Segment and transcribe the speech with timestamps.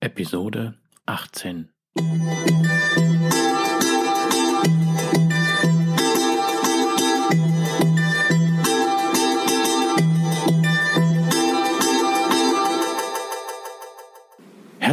[0.00, 0.74] Episode
[1.08, 1.70] 18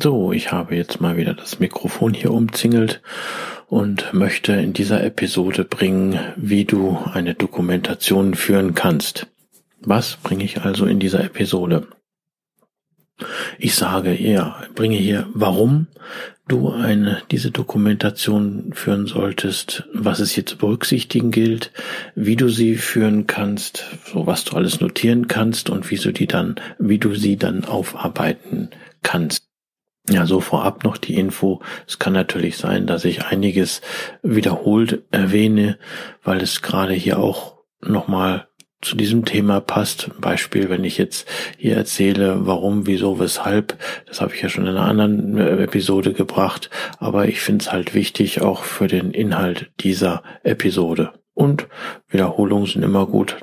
[0.00, 3.02] So, ich habe jetzt mal wieder das Mikrofon hier umzingelt
[3.66, 9.26] und möchte in dieser Episode bringen, wie du eine Dokumentation führen kannst.
[9.80, 11.88] Was bringe ich also in dieser Episode?
[13.58, 15.88] Ich sage ja, bringe hier, warum
[16.46, 21.72] du eine, diese Dokumentation führen solltest, was es hier zu berücksichtigen gilt,
[22.14, 26.28] wie du sie führen kannst, so was du alles notieren kannst und wie du die
[26.28, 28.70] dann, wie du sie dann aufarbeiten
[29.02, 29.47] kannst.
[30.08, 31.60] Ja, so vorab noch die Info.
[31.86, 33.82] Es kann natürlich sein, dass ich einiges
[34.22, 35.78] wiederholt erwähne,
[36.22, 38.48] weil es gerade hier auch nochmal
[38.80, 40.10] zu diesem Thema passt.
[40.20, 44.76] Beispiel, wenn ich jetzt hier erzähle, warum, wieso, weshalb, das habe ich ja schon in
[44.76, 49.70] einer anderen äh, Episode gebracht, aber ich finde es halt wichtig auch für den Inhalt
[49.80, 51.12] dieser Episode.
[51.34, 51.68] Und
[52.08, 53.36] Wiederholungen sind immer gut.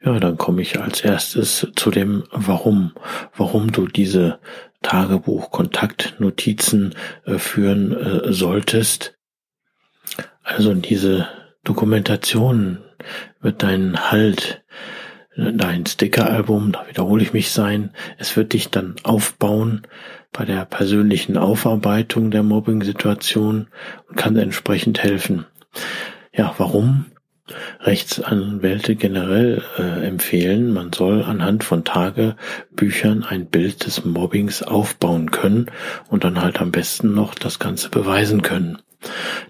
[0.00, 2.92] Ja, dann komme ich als erstes zu dem Warum.
[3.36, 4.38] Warum du diese
[4.82, 9.18] Tagebuch, Kontaktnotizen äh, führen äh, solltest.
[10.42, 11.28] Also diese
[11.64, 12.78] Dokumentation
[13.40, 14.64] wird deinen Halt,
[15.36, 19.82] dein Stickeralbum, da wiederhole ich mich sein, es wird dich dann aufbauen
[20.32, 23.68] bei der persönlichen Aufarbeitung der Mobbing-Situation
[24.08, 25.46] und kann entsprechend helfen.
[26.32, 27.06] Ja, warum?
[27.80, 35.66] Rechtsanwälte generell äh, empfehlen, man soll anhand von Tagebüchern ein Bild des Mobbings aufbauen können
[36.08, 38.78] und dann halt am besten noch das Ganze beweisen können.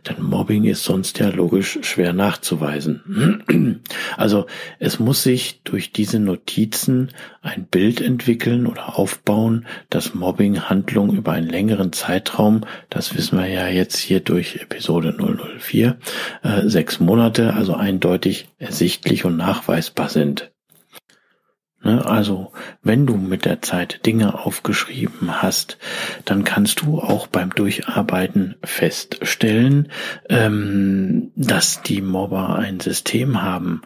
[0.07, 3.83] Denn Mobbing ist sonst ja logisch schwer nachzuweisen.
[4.17, 4.47] Also
[4.79, 7.11] es muss sich durch diese Notizen
[7.41, 13.47] ein Bild entwickeln oder aufbauen, dass Mobbing Handlungen über einen längeren Zeitraum, das wissen wir
[13.47, 15.99] ja jetzt hier durch Episode 004,
[16.43, 20.51] äh, sechs Monate, also eindeutig ersichtlich und nachweisbar sind.
[21.89, 22.05] Ne?
[22.05, 25.79] Also, wenn du mit der Zeit Dinge aufgeschrieben hast,
[26.27, 29.91] dann kannst du auch beim Durcharbeiten feststellen,
[30.29, 33.81] ähm, dass die Mobber ein System haben,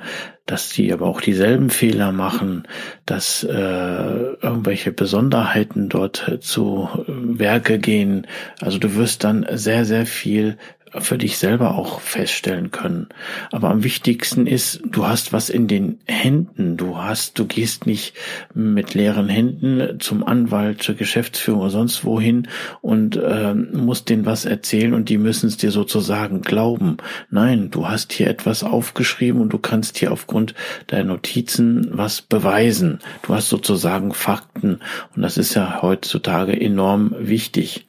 [0.46, 2.66] dass sie aber auch dieselben Fehler machen,
[3.06, 8.26] dass äh, irgendwelche Besonderheiten dort zu Werke gehen.
[8.60, 10.58] Also du wirst dann sehr, sehr viel
[10.98, 13.08] für dich selber auch feststellen können.
[13.50, 16.76] Aber am wichtigsten ist, du hast was in den Händen.
[16.76, 18.14] Du hast, du gehst nicht
[18.54, 22.48] mit leeren Händen zum Anwalt, zur Geschäftsführung oder sonst wohin
[22.80, 26.98] und äh, musst denen was erzählen und die müssen es dir sozusagen glauben.
[27.30, 30.54] Nein, du hast hier etwas aufgeschrieben und du kannst hier aufgrund
[30.88, 32.98] deiner Notizen was beweisen.
[33.22, 34.80] Du hast sozusagen Fakten
[35.16, 37.86] und das ist ja heutzutage enorm wichtig.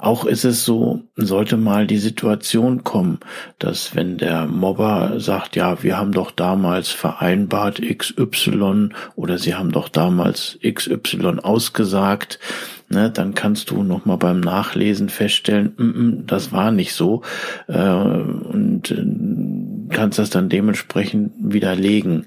[0.00, 3.18] Auch ist es so, sollte mal die Situation kommen,
[3.58, 9.72] dass wenn der Mobber sagt, ja, wir haben doch damals vereinbart XY oder sie haben
[9.72, 12.38] doch damals XY ausgesagt,
[12.88, 17.20] ne, dann kannst du nochmal beim Nachlesen feststellen, mm -mm, das war nicht so
[17.68, 22.26] äh, und äh, kannst das dann dementsprechend widerlegen.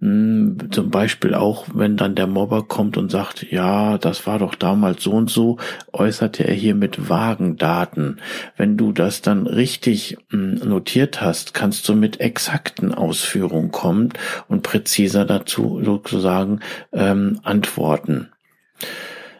[0.00, 4.54] Hm, zum Beispiel auch, wenn dann der Mobber kommt und sagt, ja, das war doch
[4.54, 5.58] damals so und so,
[5.92, 8.18] äußerte er hier mit vagen Daten.
[8.56, 14.10] Wenn du das dann richtig hm, notiert hast, kannst du mit exakten Ausführungen kommen
[14.48, 16.60] und präziser dazu sozusagen
[16.92, 18.30] ähm, antworten.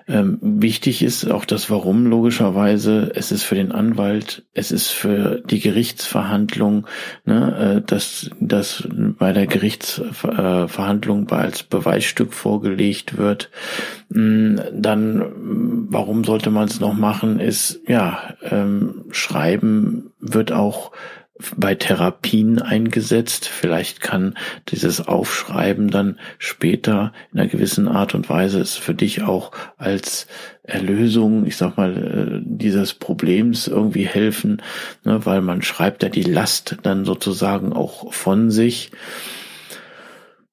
[0.07, 3.11] Ähm, wichtig ist auch das Warum logischerweise.
[3.15, 6.87] Es ist für den Anwalt, es ist für die Gerichtsverhandlung,
[7.25, 13.51] ne, äh, dass das bei der Gerichtsverhandlung als Beweisstück vorgelegt wird.
[14.11, 15.25] Mm, dann,
[15.89, 17.41] warum sollte man es noch machen?
[17.41, 20.93] Ist ja, ähm, Schreiben wird auch
[21.57, 23.47] bei Therapien eingesetzt.
[23.47, 24.35] Vielleicht kann
[24.69, 30.27] dieses Aufschreiben dann später in einer gewissen Art und Weise es für dich auch als
[30.63, 34.63] Erlösung, ich sag mal, äh, dieses Problems irgendwie helfen,
[35.05, 38.91] ne, weil man schreibt ja die Last dann sozusagen auch von sich.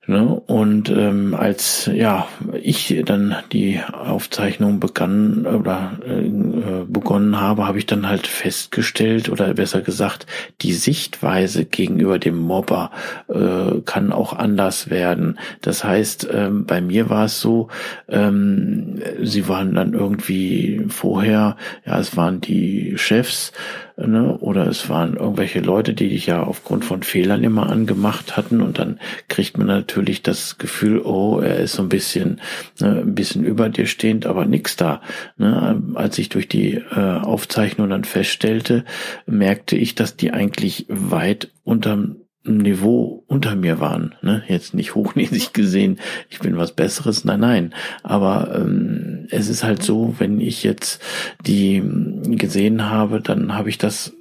[0.08, 0.42] Ne?
[0.48, 2.28] Und ähm, als ja
[2.60, 9.54] ich dann die Aufzeichnung begann oder äh, begonnen habe, habe ich dann halt festgestellt oder
[9.54, 10.26] besser gesagt,
[10.62, 12.90] die Sichtweise gegenüber dem Mobber
[13.28, 15.38] äh, kann auch anders werden.
[15.62, 17.68] Das heißt, ähm, bei mir war es so,
[18.10, 23.52] ähm, sie waren dann irgendwie vorher, ja, es waren die Chefs,
[23.98, 24.36] ne?
[24.40, 28.80] oder es waren irgendwelche Leute, die dich ja aufgrund von Fehlern immer angemacht hatten und
[28.80, 29.91] dann kriegt man natürlich
[30.24, 32.42] das Gefühl, oh, er ist so ein bisschen,
[32.80, 35.02] ne, ein bisschen über dir stehend, aber nix da.
[35.38, 35.82] Ne?
[35.96, 38.86] Als ich durch die äh, Aufzeichnung dann feststellte,
[39.26, 44.16] merkte ich, dass die eigentlich weit unterm Niveau unter mir waren.
[44.22, 44.44] Ne?
[44.48, 46.00] Jetzt nicht hochnäsig gesehen,
[46.30, 47.74] ich bin was Besseres, nein, nein.
[48.02, 51.02] Aber ähm, es ist halt so, wenn ich jetzt
[51.46, 51.84] die
[52.24, 54.14] gesehen habe, dann habe ich das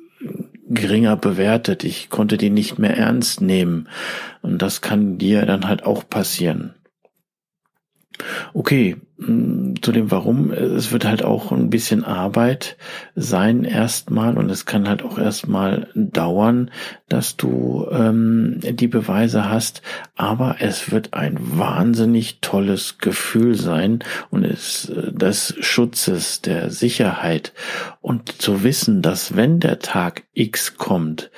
[0.71, 1.85] geringer bewertet.
[1.85, 3.89] Ich konnte die nicht mehr ernst nehmen.
[4.41, 6.75] Und das kann dir dann halt auch passieren.
[8.55, 12.77] Okay, zu dem Warum, es wird halt auch ein bisschen Arbeit
[13.15, 16.71] sein erstmal und es kann halt auch erstmal dauern,
[17.09, 19.83] dass du ähm, die Beweise hast,
[20.17, 23.99] aber es wird ein wahnsinnig tolles Gefühl sein
[24.31, 27.53] und es äh, des Schutzes, der Sicherheit.
[28.01, 31.31] Und zu wissen, dass wenn der Tag X kommt,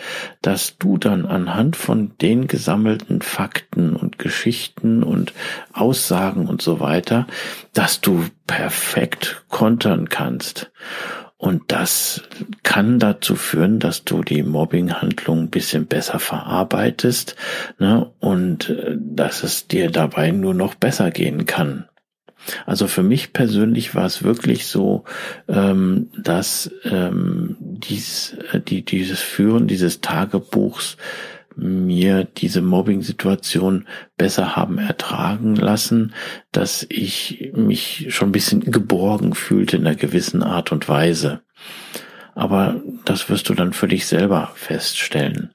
[0.43, 5.33] dass du dann anhand von den gesammelten Fakten und Geschichten und
[5.73, 7.27] Aussagen und so weiter,
[7.75, 10.71] dass du perfekt kontern kannst.
[11.39, 12.23] Und das
[12.63, 17.35] kann dazu führen, dass du die Mobbinghandlung ein bisschen besser verarbeitest
[17.81, 21.89] ne, und äh, dass es dir dabei nur noch besser gehen kann.
[22.67, 25.05] Also für mich persönlich war es wirklich so,
[25.49, 30.97] ähm, dass ähm, dies, äh, die, dieses Führen dieses Tagebuchs
[31.57, 36.15] mir diese Mobbing-Situation besser haben ertragen lassen,
[36.51, 41.43] dass ich mich schon ein bisschen geborgen fühlte in einer gewissen Art und Weise.
[42.35, 45.53] Aber das wirst du dann für dich selber feststellen.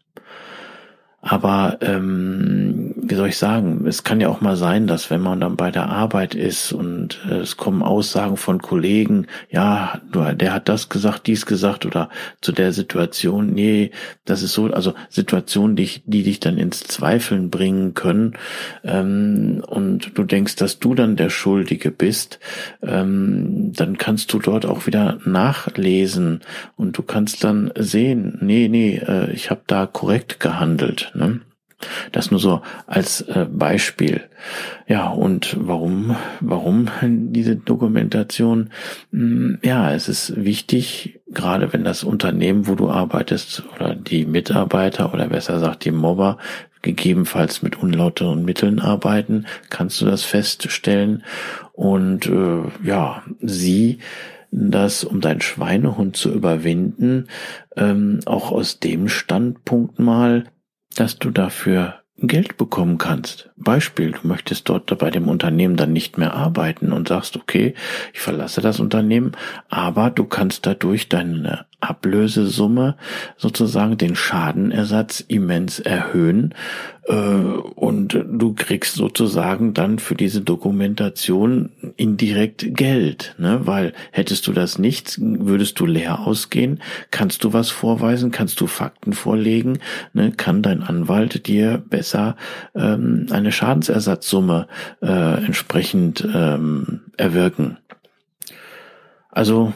[1.30, 5.42] Aber ähm, wie soll ich sagen, es kann ja auch mal sein, dass wenn man
[5.42, 10.70] dann bei der Arbeit ist und äh, es kommen Aussagen von Kollegen, ja, der hat
[10.70, 12.10] das gesagt, dies gesagt oder
[12.40, 13.92] zu der Situation, nee,
[14.24, 18.34] das ist so, also Situationen, die, die dich dann ins Zweifeln bringen können
[18.86, 22.40] ähm, und du denkst, dass du dann der Schuldige bist,
[22.82, 26.40] ähm, dann kannst du dort auch wieder nachlesen
[26.78, 31.12] und du kannst dann sehen, nee, nee, äh, ich habe da korrekt gehandelt.
[31.18, 31.42] Ne?
[32.12, 34.22] Das nur so als äh, Beispiel.
[34.88, 38.72] Ja, und warum, warum diese Dokumentation?
[39.12, 45.14] Hm, ja, es ist wichtig, gerade wenn das Unternehmen, wo du arbeitest, oder die Mitarbeiter
[45.14, 46.38] oder besser gesagt die Mobber
[46.82, 51.24] gegebenenfalls mit unlauteren Mitteln arbeiten, kannst du das feststellen.
[51.74, 54.00] Und äh, ja, sie
[54.52, 57.28] das, um deinen Schweinehund zu überwinden,
[57.76, 60.46] ähm, auch aus dem Standpunkt mal,
[61.00, 63.52] dass du dafür Geld bekommen kannst.
[63.58, 67.76] Beispiel, du möchtest dort bei dem Unternehmen dann nicht mehr arbeiten und sagst, okay,
[68.12, 69.34] ich verlasse das Unternehmen,
[69.70, 72.98] aber du kannst dadurch deine Ablösesumme
[73.38, 76.56] sozusagen den Schadenersatz immens erhöhen
[77.08, 83.62] äh, und du kriegst sozusagen dann für diese Dokumentation indirekt Geld, ne?
[83.66, 86.82] weil hättest du das nicht, würdest du leer ausgehen,
[87.12, 89.80] kannst du was vorweisen, kannst du Fakten vorlegen,
[90.14, 90.32] ne?
[90.32, 92.36] kann dein Anwalt dir besser
[92.76, 94.68] ähm, eine Schadensersatzsumme
[95.02, 97.78] äh, entsprechend ähm, erwirken.
[99.30, 99.74] Also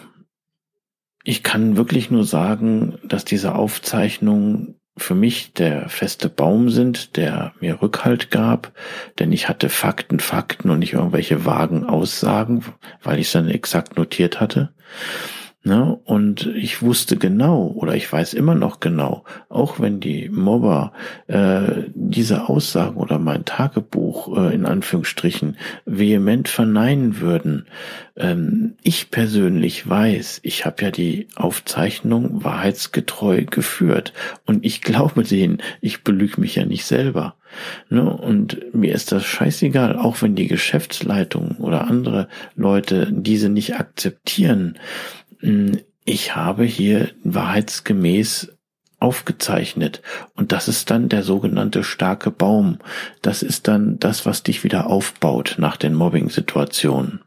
[1.24, 7.54] ich kann wirklich nur sagen, dass diese Aufzeichnungen für mich der feste Baum sind, der
[7.60, 8.74] mir Rückhalt gab,
[9.20, 12.66] denn ich hatte Fakten, Fakten und nicht irgendwelche vagen Aussagen,
[13.01, 14.74] weil ich es dann exakt notiert hatte.
[15.63, 16.00] Ne?
[16.06, 20.91] Und ich wusste genau oder ich weiß immer noch genau, auch wenn die Mobber
[21.27, 27.68] äh, diese Aussagen oder mein Tagebuch äh, in Anführungsstrichen vehement verneinen würden,
[28.18, 34.13] ähm, ich persönlich weiß, ich habe ja die Aufzeichnung wahrheitsgetreu geführt
[34.48, 37.36] und ich glaube denen, ich belüge mich ja nicht selber.
[37.89, 38.10] Ne?
[38.10, 44.80] Und mir ist das scheißegal, auch wenn die Geschäftsleitung oder andere Leute diese nicht akzeptieren
[46.05, 48.51] ich habe hier wahrheitsgemäß
[49.00, 50.01] aufgezeichnet.
[50.36, 52.77] Und das ist dann der sogenannte starke Baum.
[53.21, 57.21] Das ist dann das, was dich wieder aufbaut nach den Mobbing-Situationen.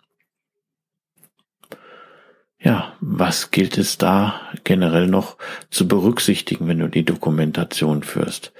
[2.61, 5.37] Ja, was gilt es da generell noch
[5.71, 8.53] zu berücksichtigen, wenn du die Dokumentation führst?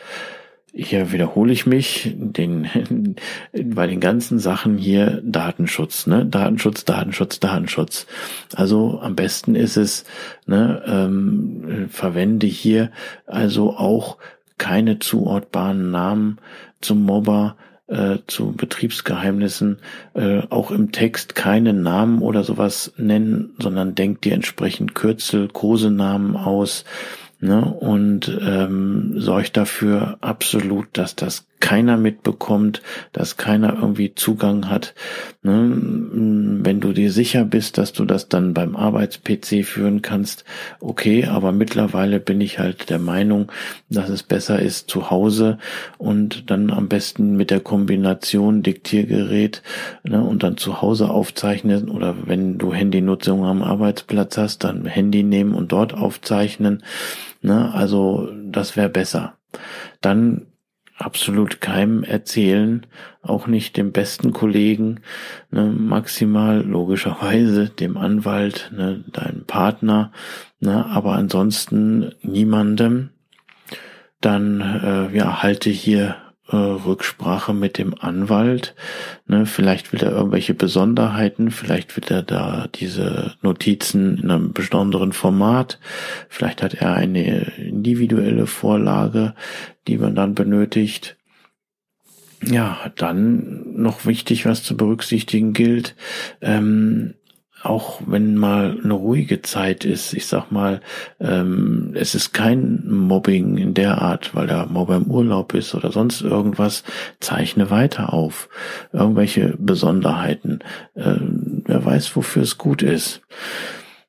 [0.77, 3.15] Hier wiederhole ich mich, den,
[3.53, 6.27] bei den ganzen Sachen hier Datenschutz, ne?
[6.27, 8.07] Datenschutz, Datenschutz, Datenschutz.
[8.55, 10.05] Also am besten ist es,
[10.47, 12.91] ne, ähm, verwende hier
[13.27, 14.19] also auch
[14.59, 16.39] keine zuortbaren Namen
[16.81, 19.79] zum Mobber, äh, zu Betriebsgeheimnissen
[20.15, 26.37] äh, auch im Text keine Namen oder sowas nennen, sondern denkt dir entsprechend Kürzel, Kosenamen
[26.37, 26.85] aus
[27.45, 32.83] ne, und ähm, sorgt dafür absolut, dass das keiner mitbekommt,
[33.13, 34.95] dass keiner irgendwie Zugang hat.
[35.43, 35.73] Ne?
[36.63, 40.45] Wenn du dir sicher bist, dass du das dann beim Arbeits-PC führen kannst,
[40.81, 43.51] okay, aber mittlerweile bin ich halt der Meinung,
[43.89, 45.57] dass es besser ist zu Hause
[45.97, 49.63] und dann am besten mit der Kombination Diktiergerät
[50.03, 55.23] ne, und dann zu Hause aufzeichnen oder wenn du Handynutzung am Arbeitsplatz hast, dann Handy
[55.23, 56.83] nehmen und dort aufzeichnen.
[57.45, 57.73] Ne?
[57.75, 59.37] Also das wäre besser.
[60.01, 60.47] Dann
[60.97, 62.87] absolut keinem erzählen,
[63.21, 65.01] auch nicht dem besten Kollegen,
[65.51, 70.13] ne, maximal logischerweise dem Anwalt, ne, deinem Partner,
[70.61, 73.11] ne, aber ansonsten niemandem.
[74.21, 76.17] Dann äh, ja, halte hier
[76.49, 78.75] äh, Rücksprache mit dem Anwalt.
[79.27, 85.13] Ne, vielleicht will er irgendwelche Besonderheiten, vielleicht will er da diese Notizen in einem besonderen
[85.13, 85.79] Format,
[86.29, 89.35] vielleicht hat er eine individuelle Vorlage,
[89.89, 91.17] die man dann benötigt.
[92.43, 95.95] Ja, dann noch wichtig, was zu berücksichtigen gilt.
[96.43, 97.15] Ähm,
[97.65, 100.81] auch wenn mal eine ruhige Zeit ist, ich sag mal,
[101.19, 105.91] ähm, es ist kein Mobbing in der Art, weil der Mobber im Urlaub ist oder
[105.91, 106.85] sonst irgendwas,
[107.21, 108.49] zeichne weiter auf.
[108.93, 110.61] Irgendwelche Besonderheiten.
[110.95, 111.17] Äh,
[111.65, 113.23] wer weiß, wofür es gut ist.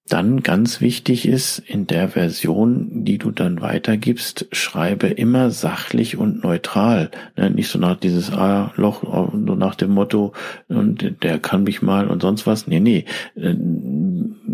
[0.08, 6.44] Dann ganz wichtig ist, in der Version, die du dann weitergibst, schreibe immer sachlich und
[6.44, 7.10] neutral.
[7.36, 7.50] Ne?
[7.50, 10.34] Nicht so nach dieses ah, Loch, so nach dem Motto,
[10.68, 12.68] und der kann mich mal und sonst was.
[12.68, 13.06] Nee, nee.
[13.36, 13.56] Äh,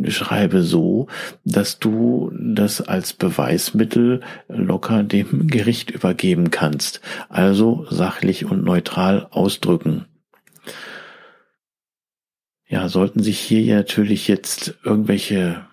[0.10, 1.08] schreibe so,
[1.44, 7.02] dass du das als Beweismittel locker dem Gericht übergeben kannst.
[7.28, 10.06] Also sachlich und neutral ausdrücken
[12.72, 15.66] ja, sollten sich hier natürlich jetzt irgendwelche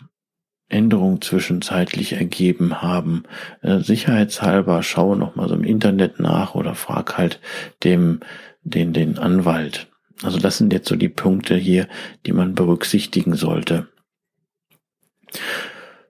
[0.68, 3.22] Änderungen zwischenzeitlich ergeben haben,
[3.62, 7.40] äh, sicherheitshalber schaue noch mal so im Internet nach oder frag halt
[7.84, 8.20] dem,
[8.64, 9.86] den, den Anwalt.
[10.24, 11.86] Also das sind jetzt so die Punkte hier,
[12.26, 13.86] die man berücksichtigen sollte.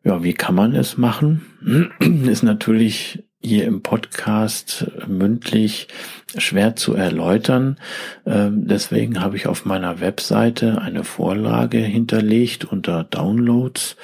[0.03, 1.93] Ja, wie kann man es machen?
[2.27, 5.89] Ist natürlich hier im Podcast mündlich
[6.37, 7.79] schwer zu erläutern.
[8.27, 13.97] Ähm, deswegen habe ich auf meiner Webseite eine Vorlage hinterlegt unter Downloads,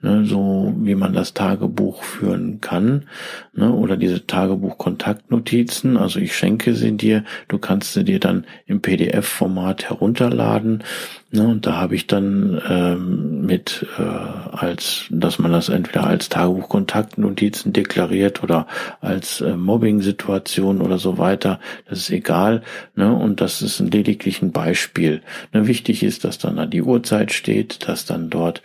[0.00, 3.06] ne, so wie man das Tagebuch führen kann,
[3.52, 5.96] ne, oder diese Tagebuch-Kontaktnotizen.
[5.96, 7.24] Also ich schenke sie dir.
[7.48, 10.84] Du kannst sie dir dann im PDF-Format herunterladen.
[11.32, 16.28] Ne, und da habe ich dann ähm, mit äh, als, dass man das entweder als
[16.28, 18.68] Tagebuch-Kontaktnotizen deklariert oder
[19.00, 22.62] als äh, Mobbing-Situation oder so weiter das ist egal,
[22.94, 23.12] ne?
[23.12, 25.22] Und das ist lediglich ein Beispiel.
[25.52, 25.66] Ne?
[25.66, 28.62] Wichtig ist, dass dann die Uhrzeit steht, dass dann dort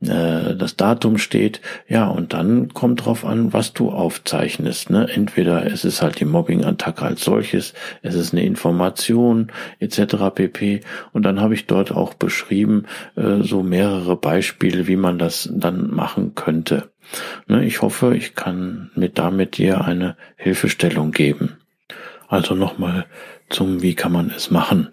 [0.00, 4.90] äh, das Datum steht, ja, und dann kommt drauf an, was du aufzeichnest.
[4.90, 5.08] Ne?
[5.12, 9.50] Entweder es ist halt die Mobbing-Attacke als solches, es ist eine Information
[9.80, 10.16] etc.
[10.34, 10.80] pp.
[11.12, 12.86] Und dann habe ich dort auch beschrieben,
[13.16, 16.90] äh, so mehrere Beispiele, wie man das dann machen könnte.
[17.46, 17.64] Ne?
[17.64, 21.56] Ich hoffe, ich kann mit damit dir eine Hilfestellung geben.
[22.28, 23.06] Also nochmal
[23.48, 24.90] zum, wie kann man es machen.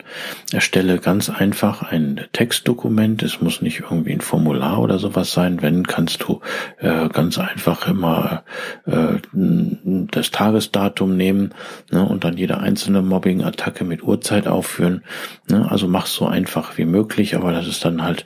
[0.54, 3.22] Erstelle ganz einfach ein Textdokument.
[3.24, 5.62] Es muss nicht irgendwie ein Formular oder sowas sein.
[5.62, 6.40] Wenn, kannst du
[6.80, 8.44] äh, ganz einfach immer
[8.86, 11.54] äh, das Tagesdatum nehmen
[11.92, 15.04] ne, und dann jede einzelne Mobbing-Attacke mit Uhrzeit aufführen.
[15.50, 18.26] Ne, also mach so einfach wie möglich, aber dass es dann halt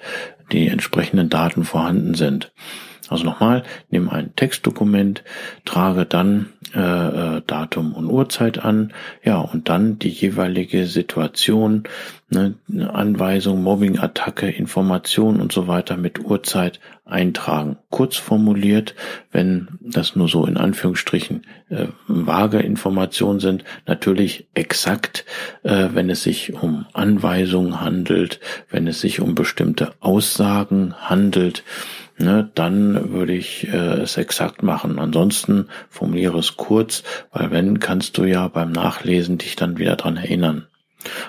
[0.51, 2.51] die entsprechenden Daten vorhanden sind.
[3.10, 5.24] Also nochmal, nimm ein Textdokument,
[5.66, 11.83] trage dann äh, Datum und Uhrzeit an, ja, und dann die jeweilige Situation,
[12.29, 12.55] ne,
[12.91, 17.77] Anweisung, Mobbing-Attacke, Information und so weiter mit Uhrzeit eintragen.
[17.89, 18.95] Kurz formuliert,
[19.31, 25.25] wenn das nur so in Anführungsstrichen äh, vage Informationen sind, natürlich exakt,
[25.63, 31.63] äh, wenn es sich um Anweisungen handelt, wenn es sich um bestimmte Aussagen handelt,
[32.19, 34.99] ne, dann würde ich äh, es exakt machen.
[34.99, 40.17] Ansonsten formuliere es kurz, weil wenn, kannst du ja beim Nachlesen dich dann wieder dran
[40.17, 40.67] erinnern.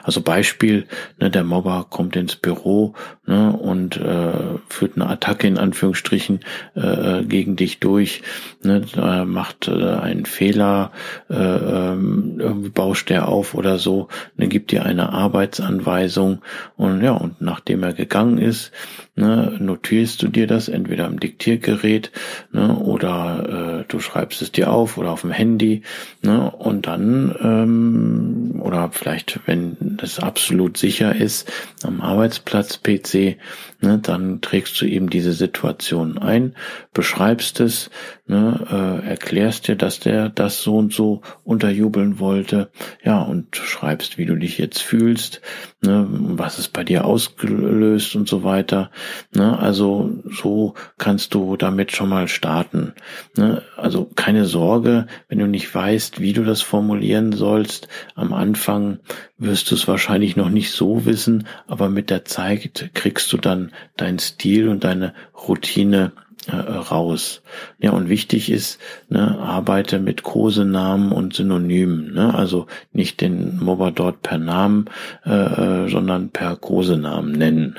[0.02, 0.86] Also Beispiel,
[1.20, 2.94] ne, der Mobber kommt ins Büro
[3.24, 6.40] ne, und äh, führt eine Attacke in Anführungsstrichen
[6.74, 8.22] äh, gegen dich durch,
[8.64, 8.82] ne,
[9.26, 10.90] macht äh, einen Fehler,
[11.28, 16.42] äh, ähm, irgendwie bauscht er auf oder so, dann gibt dir eine Arbeitsanweisung
[16.76, 18.72] und ja, und nachdem er gegangen ist,
[19.20, 22.10] ne, notierst du dir das entweder am Diktiergerät
[22.50, 25.82] ne, oder äh, du schreibst es dir auf oder auf dem Handy
[26.22, 33.36] ne, und dann ähm, oder vielleicht, wenn das absolut sicher ist, am Arbeitsplatz PC,
[33.80, 36.54] ne, dann trägst du eben diese Situation ein,
[36.92, 37.90] beschreibst es,
[38.26, 42.70] ne, äh, erklärst dir, dass der das so und so unterjubeln wollte,
[43.04, 45.40] ja, und schreibst, wie du dich jetzt fühlst,
[45.82, 48.90] ne, was es bei dir ausgelöst und so weiter.
[49.34, 52.94] Ne, also so kannst du damit schon mal starten.
[53.36, 57.88] Ne, also keine Sorge, wenn du nicht weißt, wie du das formulieren sollst.
[58.14, 59.00] Am Anfang
[59.38, 63.69] wirst du es wahrscheinlich noch nicht so wissen, aber mit der Zeit kriegst du dann
[63.96, 65.14] deinen Stil und deine
[65.48, 66.12] Routine
[66.46, 67.42] äh, raus.
[67.78, 72.14] Ja, und wichtig ist, ne, arbeite mit Kosenamen und Synonymen.
[72.14, 72.34] Ne?
[72.34, 74.86] Also nicht den Mobber dort per Namen,
[75.24, 77.78] äh, äh sondern per Kosenamen nennen.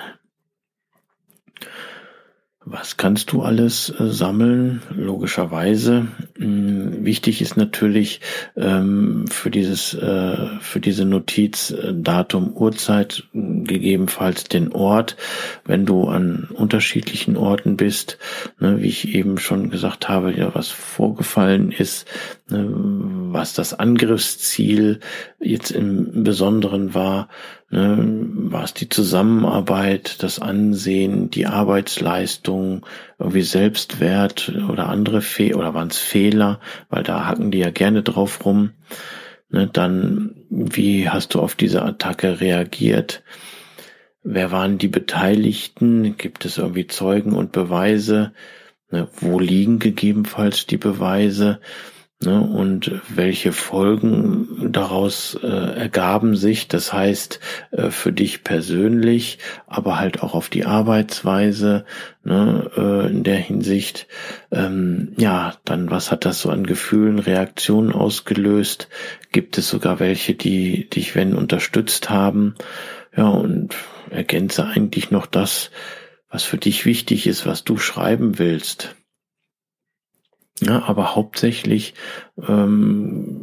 [2.63, 4.83] Was kannst du alles äh, sammeln?
[4.95, 6.09] Logischerweise.
[6.37, 8.21] Hm, wichtig ist natürlich
[8.55, 15.17] ähm, für dieses, äh, für diese Notiz äh, Datum, Uhrzeit, gegebenenfalls den Ort,
[15.65, 18.19] wenn du an unterschiedlichen Orten bist,
[18.59, 22.07] ne, wie ich eben schon gesagt habe, ja, was vorgefallen ist,
[22.51, 24.99] was das Angriffsziel
[25.39, 27.29] jetzt im Besonderen war,
[27.73, 27.97] Ne,
[28.51, 32.85] war es die Zusammenarbeit, das Ansehen, die Arbeitsleistung,
[33.17, 38.03] irgendwie Selbstwert oder andere Fe oder waren es Fehler, weil da hacken die ja gerne
[38.03, 38.71] drauf rum.
[39.49, 43.23] Ne, dann, wie hast du auf diese Attacke reagiert?
[44.21, 46.17] Wer waren die Beteiligten?
[46.17, 48.33] Gibt es irgendwie Zeugen und Beweise?
[48.89, 51.61] Ne, wo liegen gegebenenfalls die Beweise?
[52.23, 57.39] Ne, und welche Folgen daraus äh, ergaben sich, das heißt
[57.71, 61.83] äh, für dich persönlich, aber halt auch auf die Arbeitsweise
[62.23, 64.05] ne, äh, in der Hinsicht,
[64.51, 68.87] ähm, ja, dann was hat das so an Gefühlen, Reaktionen ausgelöst?
[69.31, 72.53] Gibt es sogar welche, die dich, wenn unterstützt haben?
[73.17, 73.73] Ja, und
[74.11, 75.71] ergänze eigentlich noch das,
[76.29, 78.95] was für dich wichtig ist, was du schreiben willst.
[80.59, 81.95] Ja, aber hauptsächlich,
[82.47, 83.41] ähm,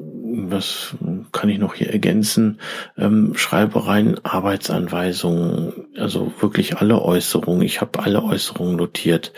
[0.51, 0.95] was
[1.33, 2.61] kann ich noch hier ergänzen,
[2.97, 7.63] ähm, Schreibereien, Arbeitsanweisungen, also wirklich alle Äußerungen.
[7.63, 9.33] Ich habe alle Äußerungen notiert.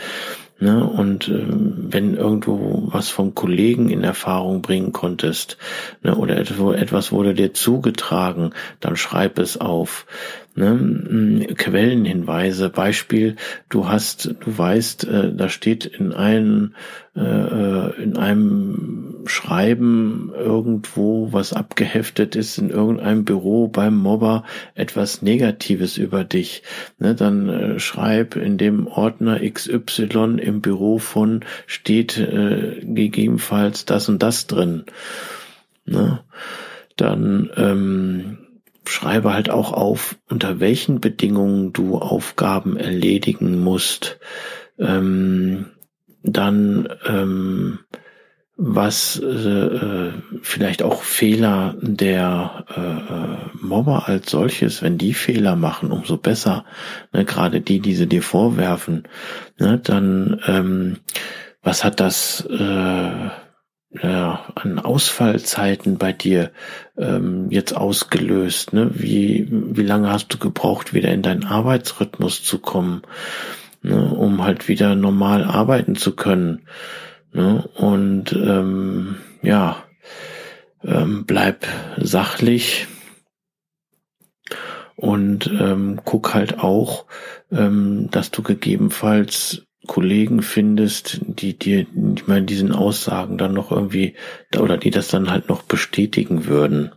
[0.59, 0.85] Ne?
[0.85, 5.57] Und äh, wenn irgendwo was von Kollegen in Erfahrung bringen konntest,
[6.03, 6.15] ne?
[6.15, 10.07] oder etwas wurde dir zugetragen, dann schreib es auf.
[10.57, 11.47] Ne?
[11.57, 13.37] Quellenhinweise, Beispiel,
[13.69, 16.75] du hast, du weißt, äh, da steht in einem,
[17.15, 25.23] äh, äh, in einem Schreiben irgendwo, was abgeheftet ist, in irgendeinem Büro beim Mobber etwas
[25.23, 26.65] Negatives über dich.
[26.99, 27.15] Ne?
[27.15, 34.21] Dann äh, schreib in dem Ordner XY im Büro von steht äh, gegebenenfalls das und
[34.21, 34.85] das drin.
[35.87, 36.21] Ne?
[36.97, 38.39] Dann ähm,
[38.91, 44.19] schreibe halt auch auf, unter welchen Bedingungen du Aufgaben erledigen musst.
[44.79, 45.67] Ähm,
[46.23, 47.81] dann ähm,
[48.63, 55.91] was äh, vielleicht auch Fehler der äh, äh, Mobber als solches, wenn die Fehler machen,
[55.91, 56.67] umso besser.
[57.15, 59.05] Ne, Gerade die, die sie dir vorwerfen,
[59.59, 60.99] ne, dann ähm,
[61.63, 63.31] was hat das äh,
[63.91, 66.53] ja, an Ausfallzeiten bei dir
[66.97, 68.73] ähm, jetzt ausgelöst?
[68.73, 68.91] Ne?
[68.95, 73.03] Wie, wie lange hast du gebraucht, wieder in deinen Arbeitsrhythmus zu kommen,
[73.83, 74.13] ne?
[74.15, 76.67] um halt wieder normal arbeiten zu können?
[77.33, 77.69] Ne?
[77.75, 79.85] Und ähm, ja,
[80.85, 81.67] ähm, bleib
[81.99, 82.87] sachlich
[84.97, 87.07] und ähm, guck halt auch,
[87.51, 94.15] ähm, dass du gegebenenfalls Kollegen findest, die dir, ich meine, diesen Aussagen dann noch irgendwie,
[94.59, 96.93] oder die das dann halt noch bestätigen würden.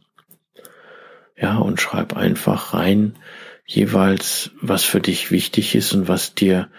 [1.38, 3.18] Ja, und schreib einfach rein,
[3.66, 6.70] jeweils, was für dich wichtig ist und was dir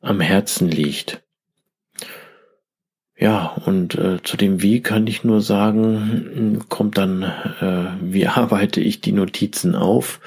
[0.00, 1.22] am Herzen liegt.
[3.16, 8.80] Ja, und äh, zu dem Wie kann ich nur sagen, kommt dann, äh, wie arbeite
[8.80, 10.20] ich die Notizen auf?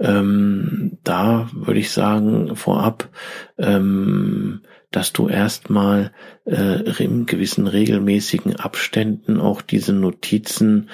[0.00, 3.08] Ähm, da würde ich sagen, vorab,
[3.56, 6.12] ähm, dass du erstmal
[6.44, 10.90] äh, in gewissen regelmäßigen Abständen auch diese Notizen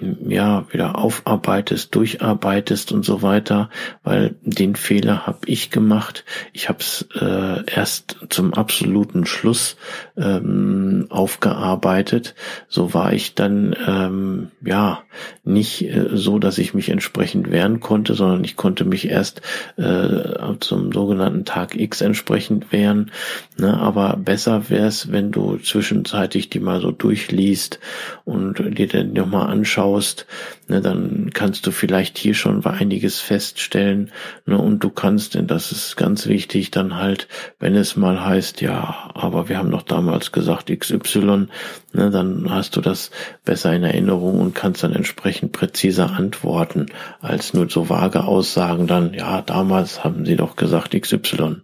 [0.00, 3.70] ja wieder aufarbeitest, durcharbeitest und so weiter,
[4.02, 6.24] weil den Fehler habe ich gemacht.
[6.52, 9.76] Ich habe es äh, erst zum absoluten Schluss
[10.16, 12.34] ähm, aufgearbeitet.
[12.68, 15.02] So war ich dann ähm, ja
[15.44, 19.42] nicht äh, so, dass ich mich entsprechend wehren konnte, sondern ich konnte mich erst
[19.76, 23.10] äh, zum sogenannten Tag X entsprechend wehren.
[23.58, 23.78] Ne?
[23.78, 27.78] Aber besser wäre es, wenn du zwischenzeitlich die mal so durchliest
[28.24, 30.26] und dir dann nochmal anschaust anschaust,
[30.68, 34.10] ne, dann kannst du vielleicht hier schon einiges feststellen.
[34.46, 38.60] Ne, und du kannst, denn das ist ganz wichtig, dann halt, wenn es mal heißt,
[38.60, 41.48] ja, aber wir haben doch damals gesagt XY,
[41.92, 43.10] ne, dann hast du das
[43.44, 46.86] besser in Erinnerung und kannst dann entsprechend präziser antworten,
[47.20, 51.62] als nur so vage Aussagen dann, ja, damals haben sie doch gesagt XY.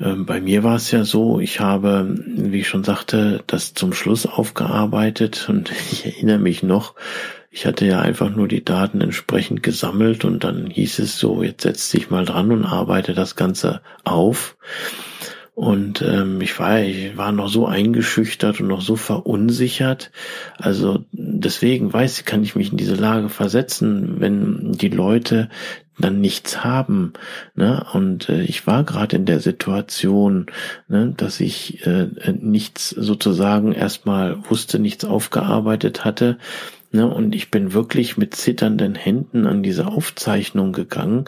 [0.00, 3.92] Ähm, bei mir war es ja so, ich habe, wie ich schon sagte, das zum
[3.92, 6.94] Schluss aufgearbeitet und ich erinnere mich noch,
[7.50, 11.62] ich hatte ja einfach nur die Daten entsprechend gesammelt und dann hieß es so, jetzt
[11.62, 14.56] setz dich mal dran und arbeite das Ganze auf.
[15.54, 20.10] Und ähm, ich war, ich war noch so eingeschüchtert und noch so verunsichert.
[20.56, 25.50] Also deswegen weiß ich, kann ich mich in diese Lage versetzen, wenn die Leute
[26.00, 27.12] dann nichts haben.
[27.54, 27.84] Ne?
[27.92, 30.46] Und äh, ich war gerade in der Situation,
[30.88, 36.38] ne, dass ich äh, nichts sozusagen erstmal wusste, nichts aufgearbeitet hatte
[36.92, 41.26] Ne, und ich bin wirklich mit zitternden Händen an diese Aufzeichnung gegangen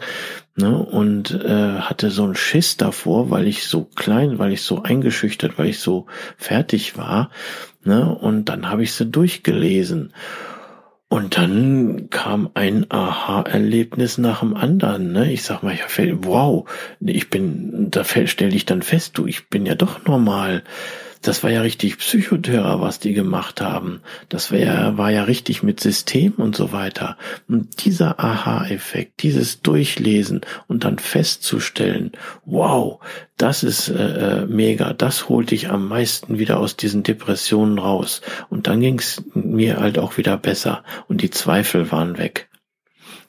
[0.57, 4.83] ne, und äh, hatte so einen Schiss davor, weil ich so klein, weil ich so
[4.83, 7.31] eingeschüchtert, weil ich so fertig war.
[7.85, 10.11] Ne, und dann habe ich sie durchgelesen.
[11.13, 15.11] Und dann kam ein Aha-Erlebnis nach dem anderen.
[15.11, 15.31] Ne?
[15.31, 15.85] Ich sag mal, ja,
[16.23, 16.67] wow,
[17.01, 20.63] ich bin, da stelle ich dann fest, du, ich bin ja doch normal
[21.23, 24.01] das war ja richtig Psychoterror, was die gemacht haben.
[24.29, 27.17] Das war ja, war ja richtig mit System und so weiter.
[27.47, 32.11] Und dieser Aha-Effekt, dieses Durchlesen und dann festzustellen,
[32.45, 32.99] wow,
[33.37, 38.21] das ist äh, äh mega, das holt dich am meisten wieder aus diesen Depressionen raus.
[38.49, 42.49] Und dann ging es mir halt auch wieder besser und die Zweifel waren weg.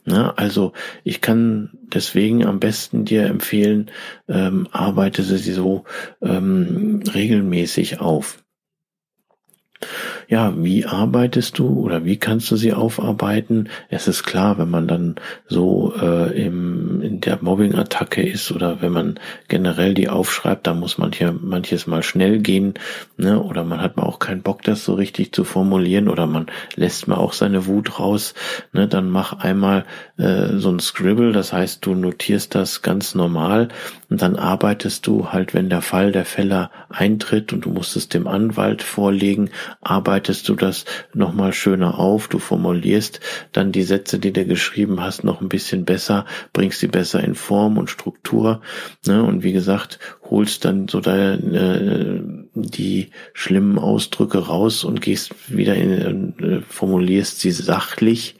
[0.04, 0.36] Ne?
[0.36, 3.90] Also ich kann deswegen am besten dir empfehlen,
[4.28, 5.84] ähm, arbeite sie so
[6.20, 8.38] ähm, regelmäßig auf
[10.28, 13.68] ja, wie arbeitest du oder wie kannst du sie aufarbeiten?
[13.88, 18.92] Es ist klar, wenn man dann so äh, im, in der Mobbing-Attacke ist oder wenn
[18.92, 22.74] man generell die aufschreibt, da muss man hier manches mal schnell gehen,
[23.16, 23.40] ne?
[23.42, 27.06] oder man hat mal auch keinen Bock, das so richtig zu formulieren oder man lässt
[27.06, 28.34] mal auch seine Wut raus,
[28.72, 28.88] ne?
[28.88, 29.84] dann mach einmal
[30.16, 33.68] äh, so ein Scribble, das heißt, du notierst das ganz normal
[34.08, 38.08] und dann arbeitest du halt, wenn der Fall der Fälle eintritt und du musst es
[38.08, 40.13] dem Anwalt vorlegen, arbeitest
[40.48, 43.20] du das nochmal schöner auf, du formulierst
[43.52, 47.34] dann die Sätze, die du geschrieben hast, noch ein bisschen besser, bringst sie besser in
[47.34, 48.60] Form und Struktur.
[49.06, 49.22] Ne?
[49.22, 49.98] Und wie gesagt,
[50.30, 52.20] holst dann so deine, äh,
[52.54, 58.36] die schlimmen Ausdrücke raus und gehst wieder in, äh, formulierst sie sachlich.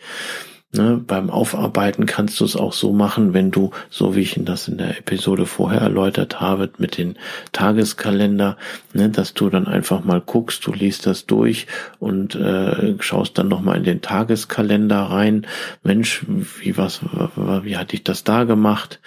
[0.77, 4.67] Ne, beim Aufarbeiten kannst du es auch so machen, wenn du, so wie ich das
[4.67, 7.17] in der Episode vorher erläutert habe, mit den
[7.53, 8.57] Tageskalender,
[8.93, 11.69] ne, dass du dann einfach mal guckst, du liest das durch
[12.01, 15.47] und äh, schaust dann nochmal in den Tageskalender rein.
[15.85, 17.03] Mensch, wie was,
[17.63, 19.01] wie hatte ich das da gemacht?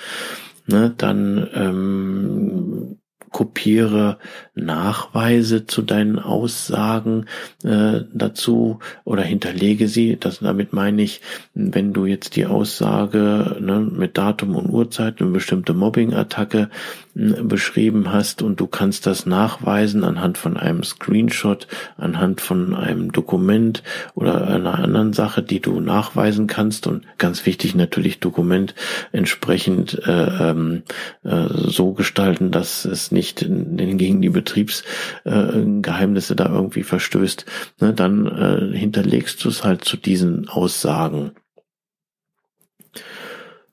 [0.67, 2.97] Ne, dann ähm,
[3.31, 4.17] kopiere
[4.55, 7.25] Nachweise zu deinen Aussagen
[7.63, 10.17] äh, dazu oder hinterlege sie.
[10.19, 11.21] Das damit meine ich,
[11.53, 16.69] wenn du jetzt die Aussage ne, mit Datum und Uhrzeit eine bestimmte Mobbing-Attacke
[17.15, 23.11] äh, beschrieben hast und du kannst das nachweisen anhand von einem Screenshot, anhand von einem
[23.11, 23.83] Dokument
[24.15, 28.75] oder einer anderen Sache, die du nachweisen kannst und ganz wichtig natürlich Dokument
[29.11, 30.83] entsprechend äh, ähm,
[31.23, 37.45] äh, so gestalten, dass es nicht gegen die Betriebsgeheimnisse da irgendwie verstößt,
[37.81, 41.31] ne, dann äh, hinterlegst du es halt zu diesen Aussagen.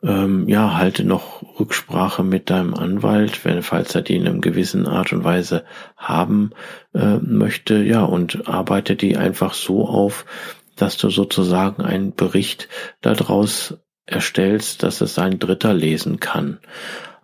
[0.03, 4.87] Ähm, ja, halte noch Rücksprache mit deinem Anwalt, wenn, falls er die in einer gewissen
[4.87, 5.65] Art und Weise
[5.97, 6.51] haben
[6.95, 10.27] äh, möchte, ja, und arbeite die einfach so auf,
[10.77, 12.69] dass du sozusagen einen Bericht
[13.01, 16.59] daraus erstellst, dass es ein Dritter lesen kann.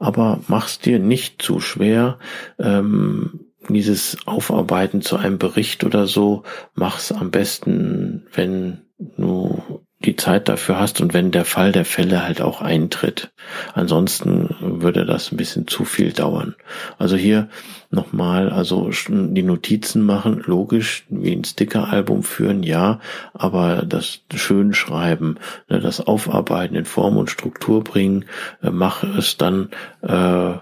[0.00, 2.18] Aber mach's dir nicht zu schwer.
[2.58, 6.42] Ähm, dieses Aufarbeiten zu einem Bericht oder so,
[6.74, 12.24] mach's am besten, wenn du die Zeit dafür hast und wenn der Fall der Fälle
[12.24, 13.32] halt auch eintritt.
[13.74, 16.54] Ansonsten würde das ein bisschen zu viel dauern.
[16.98, 17.48] Also hier
[17.90, 23.00] nochmal, also die Notizen machen, logisch, wie ein Stickeralbum führen, ja,
[23.34, 25.36] aber das schön schreiben,
[25.68, 28.26] ne, das Aufarbeiten in Form und Struktur bringen,
[28.62, 29.70] äh, mach es dann
[30.02, 30.54] äh,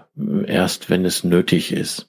[0.45, 2.08] erst, wenn es nötig ist.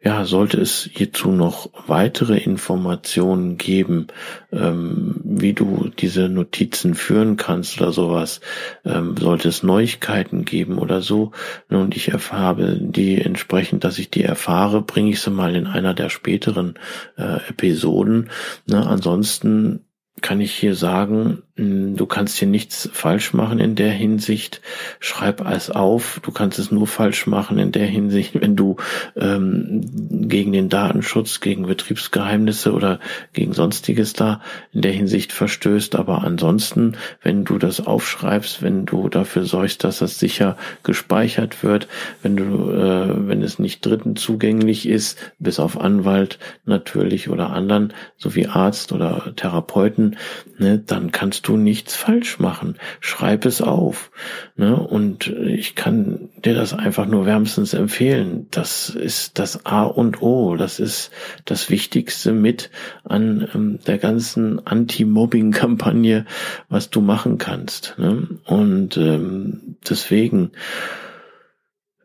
[0.00, 4.06] Ja, sollte es hierzu noch weitere Informationen geben,
[4.52, 8.40] ähm, wie du diese Notizen führen kannst oder sowas,
[8.84, 11.32] ähm, sollte es Neuigkeiten geben oder so,
[11.68, 15.66] ne, und ich erfahre die entsprechend, dass ich die erfahre, bringe ich sie mal in
[15.66, 16.74] einer der späteren
[17.16, 18.30] äh, Episoden.
[18.66, 19.84] Ne, ansonsten
[20.20, 24.60] kann ich hier sagen, du kannst hier nichts falsch machen in der Hinsicht.
[25.00, 26.20] Schreib alles auf.
[26.22, 28.76] Du kannst es nur falsch machen in der Hinsicht, wenn du
[29.16, 33.00] ähm, gegen den Datenschutz, gegen Betriebsgeheimnisse oder
[33.32, 34.40] gegen sonstiges da
[34.72, 35.96] in der Hinsicht verstößt.
[35.96, 41.88] Aber ansonsten, wenn du das aufschreibst, wenn du dafür sorgst, dass das sicher gespeichert wird,
[42.22, 47.92] wenn du, äh, wenn es nicht Dritten zugänglich ist, bis auf Anwalt natürlich oder anderen,
[48.16, 50.16] sowie Arzt oder Therapeuten,
[50.58, 52.76] ne, dann kannst du nichts falsch machen.
[53.00, 54.10] Schreib es auf.
[54.56, 54.76] Ne?
[54.76, 58.46] Und ich kann dir das einfach nur wärmstens empfehlen.
[58.50, 60.56] Das ist das A und O.
[60.56, 61.10] Das ist
[61.44, 62.70] das Wichtigste mit
[63.04, 66.26] an ähm, der ganzen Anti-Mobbing-Kampagne,
[66.68, 67.94] was du machen kannst.
[67.98, 68.28] Ne?
[68.44, 70.52] Und ähm, deswegen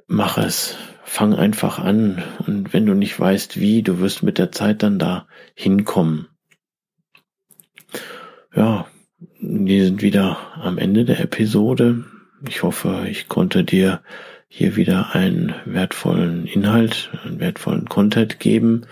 [0.08, 0.78] mach es.
[1.06, 2.24] Fang einfach an.
[2.48, 6.28] Und wenn du nicht weißt, wie, du wirst mit der Zeit dann da hinkommen.
[8.56, 8.88] Ja,
[9.46, 12.06] wir sind wieder am Ende der Episode.
[12.48, 14.02] Ich hoffe, ich konnte dir
[14.48, 18.86] hier wieder einen wertvollen Inhalt, einen wertvollen Content geben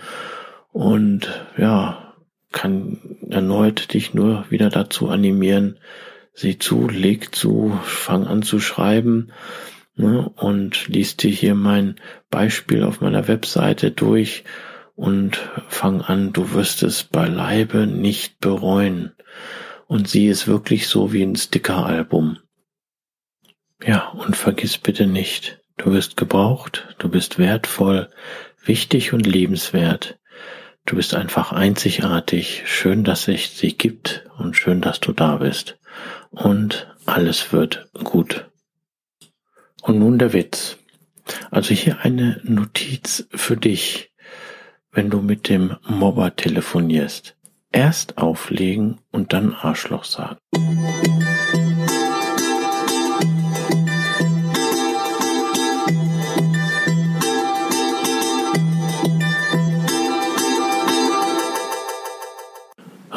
[0.72, 2.14] und ja,
[2.50, 2.98] kann
[3.30, 5.78] erneut dich nur wieder dazu animieren,
[6.34, 9.32] sieh zu, leg zu, fang an zu schreiben
[9.96, 11.96] ne, und liest dir hier mein
[12.30, 14.44] Beispiel auf meiner Webseite durch
[14.96, 15.38] und
[15.68, 19.12] fang an, du wirst es beileibe nicht bereuen
[19.92, 22.38] und sieh es wirklich so wie ein Stickeralbum.
[23.84, 28.08] Ja, und vergiss bitte nicht, du wirst gebraucht, du bist wertvoll,
[28.64, 30.18] wichtig und liebenswert.
[30.86, 32.62] Du bist einfach einzigartig.
[32.64, 35.78] Schön, dass es dich gibt und schön, dass du da bist.
[36.30, 38.50] Und alles wird gut.
[39.82, 40.78] Und nun der Witz.
[41.50, 44.10] Also hier eine Notiz für dich,
[44.90, 47.36] wenn du mit dem Mobber telefonierst.
[47.72, 50.36] Erst auflegen und dann Arschloch sagen.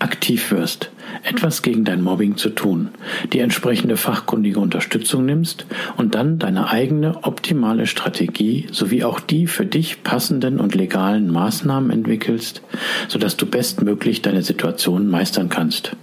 [0.00, 0.90] aktiv wirst,
[1.22, 2.90] etwas gegen dein Mobbing zu tun,
[3.32, 9.66] die entsprechende fachkundige Unterstützung nimmst und dann deine eigene optimale Strategie sowie auch die für
[9.66, 12.62] dich passenden und legalen Maßnahmen entwickelst,
[13.08, 15.96] sodass du bestmöglich deine Situation meistern kannst.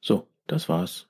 [0.00, 1.09] So, das war's.